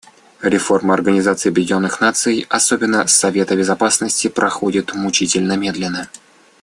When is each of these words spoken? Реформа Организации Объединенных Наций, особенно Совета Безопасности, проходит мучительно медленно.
Реформа 0.41 0.95
Организации 0.95 1.49
Объединенных 1.49 2.01
Наций, 2.01 2.47
особенно 2.49 3.05
Совета 3.05 3.55
Безопасности, 3.55 4.29
проходит 4.29 4.95
мучительно 4.95 5.55
медленно. 5.57 6.09